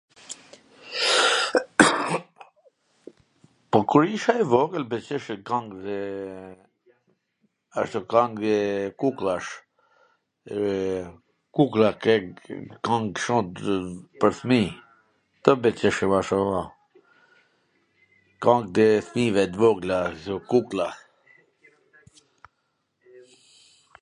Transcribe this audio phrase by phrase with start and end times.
[3.69, 5.97] Po, kur isha i vogwl m pwlqejshin kang dhe
[7.81, 8.57] ashtu kang dhe
[9.03, 9.51] kukllash,
[11.59, 13.37] kuklla kang kshu
[14.19, 14.67] pwr fmij,
[15.39, 16.43] kto m pwlqejshin ma shum
[18.47, 20.87] kang e fmijve t vogla ashtu, kuklla,